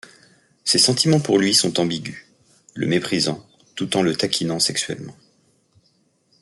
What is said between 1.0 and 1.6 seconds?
pour lui